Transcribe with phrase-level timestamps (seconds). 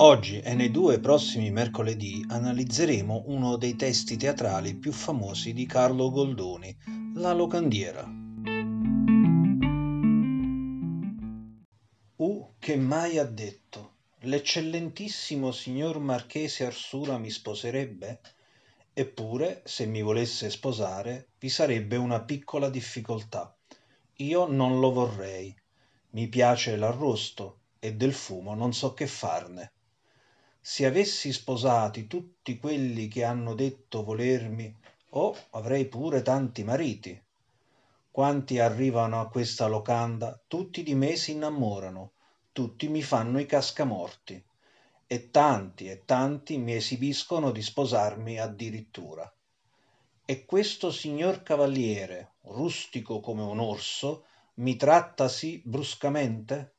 [0.00, 6.10] Oggi e nei due prossimi mercoledì analizzeremo uno dei testi teatrali più famosi di Carlo
[6.10, 6.76] Goldoni,
[7.14, 8.06] La locandiera.
[12.16, 18.20] U che mai ha detto l'eccellentissimo signor marchese Arsura mi sposerebbe?
[18.92, 23.56] Eppure, se mi volesse sposare, vi sarebbe una piccola difficoltà.
[24.16, 25.56] Io non lo vorrei.
[26.10, 29.70] Mi piace l'arrosto e del fumo non so che farne
[30.68, 34.76] se avessi sposati tutti quelli che hanno detto volermi
[35.10, 37.22] oh avrei pure tanti mariti.
[38.10, 42.14] Quanti arrivano a questa locanda tutti di me si innamorano
[42.50, 44.44] tutti mi fanno i cascamorti
[45.06, 49.32] e tanti e tanti mi esibiscono di sposarmi addirittura.
[50.24, 56.72] E questo signor cavaliere rustico come un orso mi tratta sì bruscamente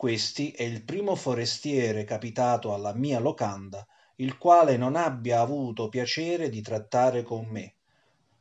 [0.00, 6.48] questi è il primo forestiere capitato alla mia locanda il quale non abbia avuto piacere
[6.48, 7.74] di trattare con me.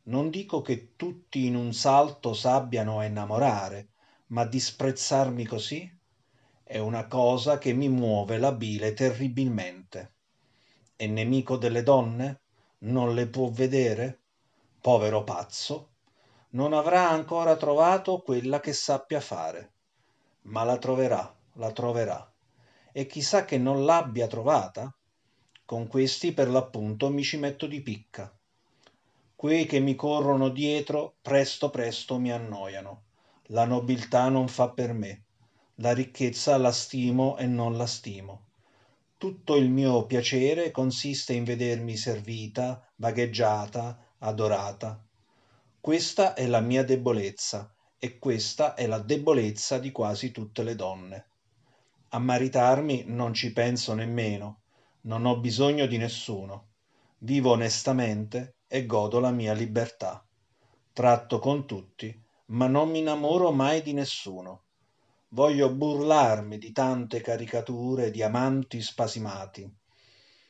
[0.04, 3.90] Non dico che tutti in un salto s'abbiano a innamorare
[4.28, 5.94] ma disprezzarmi così
[6.64, 10.14] è una cosa che mi muove la bile terribilmente.
[10.96, 12.40] È nemico delle donne?
[12.84, 14.22] Non le può vedere?
[14.80, 15.90] Povero pazzo
[16.52, 19.74] non avrà ancora trovato quella che sappia fare
[20.44, 22.34] ma la troverà la troverà.
[22.92, 24.94] E chissà che non l'abbia trovata?
[25.66, 28.34] Con questi per l'appunto mi ci metto di picca.
[29.36, 33.04] Quei che mi corrono dietro presto presto mi annoiano.
[33.48, 35.24] La nobiltà non fa per me.
[35.76, 38.48] La ricchezza la stimo e non la stimo.
[39.18, 45.02] Tutto il mio piacere consiste in vedermi servita vagheggiata adorata.
[45.80, 51.29] Questa è la mia debolezza e questa è la debolezza di quasi tutte le donne
[52.10, 54.62] a maritarmi non ci penso nemmeno.
[55.02, 56.68] Non ho bisogno di nessuno.
[57.20, 60.26] Vivo onestamente e godo la mia libertà.
[60.94, 64.64] Tratto con tutti ma non mi innamoro mai di nessuno.
[65.30, 69.72] Voglio burlarmi di tante caricature di amanti spasimati.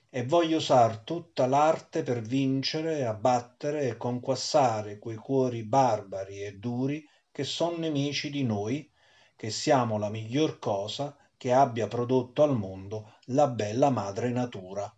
[0.09, 7.05] E voglio usar tutta l'arte per vincere abbattere e conquassare quei cuori barbari e duri
[7.31, 8.89] che son nemici di noi
[9.35, 14.94] che siamo la miglior cosa che abbia prodotto al mondo la bella madre natura.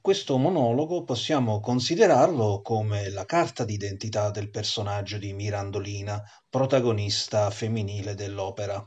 [0.00, 8.82] Questo monologo possiamo considerarlo come la carta d'identità del personaggio di Mirandolina, protagonista femminile dell'opera.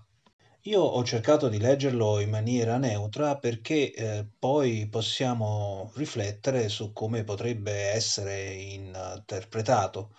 [0.64, 7.24] Io ho cercato di leggerlo in maniera neutra perché eh, poi possiamo riflettere su come
[7.24, 10.16] potrebbe essere interpretato.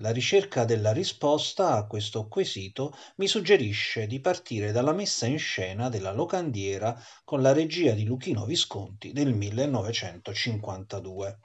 [0.00, 5.90] La ricerca della risposta a questo quesito mi suggerisce di partire dalla messa in scena
[5.90, 11.38] della locandiera con la regia di Luchino Visconti del 1952.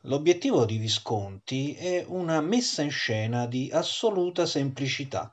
[0.00, 5.32] L'obiettivo di Visconti è una messa in scena di assoluta semplicità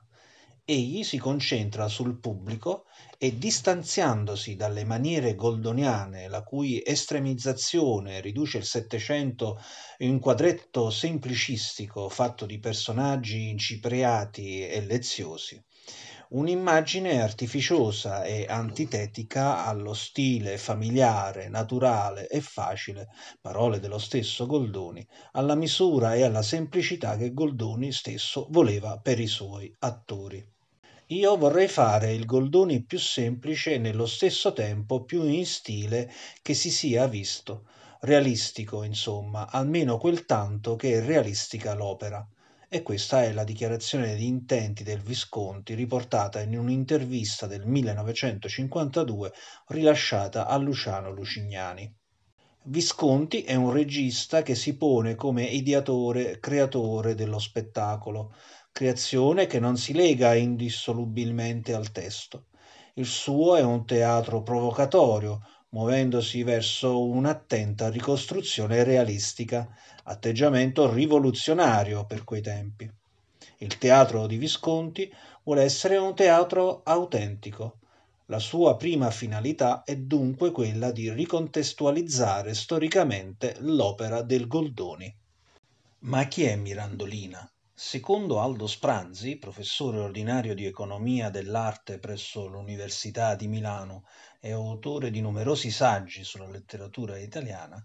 [0.70, 2.84] egli si concentra sul pubblico
[3.18, 9.60] e distanziandosi dalle maniere goldoniane la cui estremizzazione riduce il Settecento
[9.98, 15.60] in un quadretto semplicistico fatto di personaggi incipriati e leziosi
[16.30, 23.08] un'immagine artificiosa e antitetica allo stile familiare, naturale e facile,
[23.40, 29.26] parole dello stesso Goldoni, alla misura e alla semplicità che Goldoni stesso voleva per i
[29.26, 30.58] suoi attori.
[31.12, 36.08] Io vorrei fare il Goldoni più semplice e nello stesso tempo più in stile
[36.40, 37.66] che si sia visto,
[38.02, 42.24] realistico, insomma, almeno quel tanto che è realistica l'opera.
[42.68, 49.32] E questa è la dichiarazione di intenti del Visconti riportata in un'intervista del 1952
[49.66, 51.92] rilasciata a Luciano Lucignani.
[52.64, 58.32] Visconti è un regista che si pone come ideatore, creatore dello spettacolo,
[58.72, 62.46] creazione che non si lega indissolubilmente al testo.
[62.94, 65.40] Il suo è un teatro provocatorio,
[65.70, 69.68] muovendosi verso un'attenta ricostruzione realistica,
[70.04, 72.90] atteggiamento rivoluzionario per quei tempi.
[73.58, 75.12] Il teatro di Visconti
[75.44, 77.78] vuole essere un teatro autentico.
[78.26, 85.14] La sua prima finalità è dunque quella di ricontestualizzare storicamente l'opera del Goldoni.
[86.00, 87.50] Ma chi è Mirandolina?
[87.82, 94.04] Secondo Aldo Spranzi, professore ordinario di economia dell'arte presso l'Università di Milano
[94.38, 97.82] e autore di numerosi saggi sulla letteratura italiana,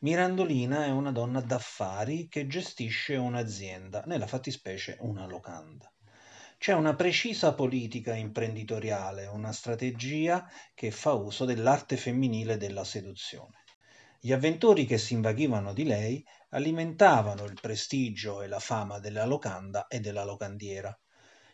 [0.00, 5.90] Mirandolina è una donna d'affari che gestisce un'azienda, nella fattispecie una locanda.
[6.58, 13.64] C'è una precisa politica imprenditoriale, una strategia che fa uso dell'arte femminile della seduzione.
[14.20, 19.88] Gli avventori che si invaghivano di lei alimentavano il prestigio e la fama della locanda
[19.88, 20.96] e della locandiera.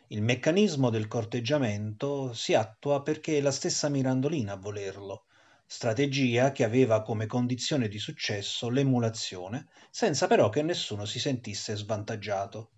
[0.09, 5.25] Il meccanismo del corteggiamento si attua perché è la stessa Mirandolina a volerlo,
[5.65, 12.73] strategia che aveva come condizione di successo l'emulazione, senza però che nessuno si sentisse svantaggiato.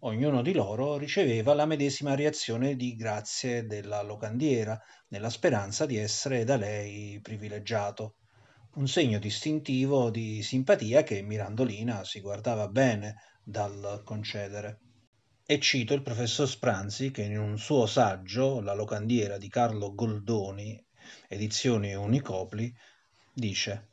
[0.00, 6.44] Ognuno di loro riceveva la medesima reazione di grazie della locandiera, nella speranza di essere
[6.44, 8.16] da lei privilegiato.
[8.72, 14.78] Un segno distintivo di simpatia che Mirandolina si guardava bene dal concedere.
[15.44, 20.80] E cito il professor Spranzi che in un suo saggio, La locandiera di Carlo Goldoni,
[21.26, 22.72] edizioni Unicopli,
[23.32, 23.88] dice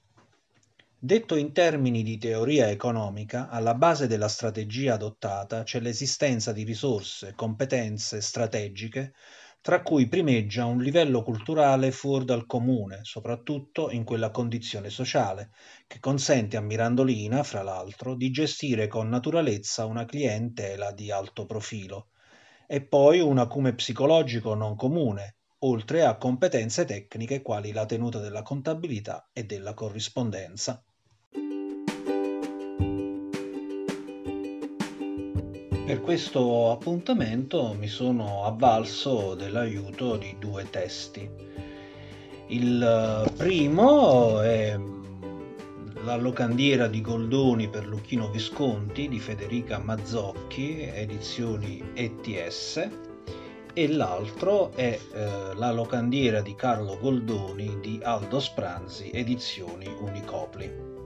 [1.00, 7.34] Detto in termini di teoria economica, alla base della strategia adottata c'è l'esistenza di risorse,
[7.34, 9.14] competenze strategiche,
[9.62, 15.52] tra cui primeggia un livello culturale fuori dal comune, soprattutto in quella condizione sociale,
[15.86, 22.10] che consente a Mirandolina, fra l'altro, di gestire con naturalezza una clientela di alto profilo,
[22.66, 28.42] e poi un acume psicologico non comune, oltre a competenze tecniche quali la tenuta della
[28.42, 30.84] contabilità e della corrispondenza.
[35.88, 41.30] Per questo appuntamento mi sono avvalso dell'aiuto di due testi.
[42.48, 44.78] Il primo è
[46.04, 52.90] La locandiera di Goldoni per Lucchino Visconti di Federica Mazzocchi, edizioni ETS,
[53.74, 60.97] e l'altro è eh, La locandiera di Carlo Goldoni di Aldo Spranzi, edizioni Unicopli.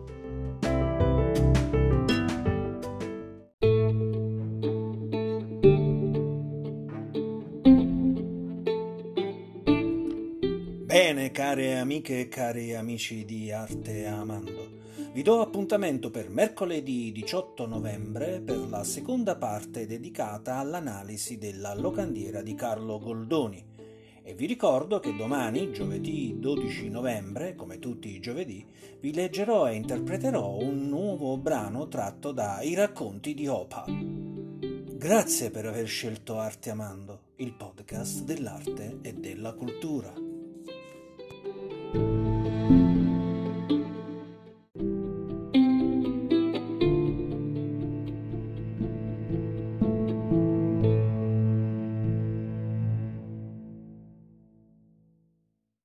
[11.61, 14.79] Care amiche e cari amici di Arte Amando.
[15.13, 22.41] Vi do appuntamento per mercoledì 18 novembre per la seconda parte dedicata all'analisi della locandiera
[22.41, 23.63] di Carlo Goldoni.
[24.23, 28.65] E vi ricordo che domani, giovedì 12 novembre, come tutti i giovedì,
[28.99, 33.85] vi leggerò e interpreterò un nuovo brano tratto da I racconti di Opa.
[33.87, 40.30] Grazie per aver scelto Arte Amando, il podcast dell'arte e della cultura.
[42.71, 43.00] Thank you.